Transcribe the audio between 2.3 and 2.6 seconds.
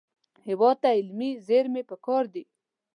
دي